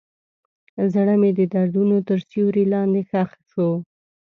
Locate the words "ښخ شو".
3.09-3.69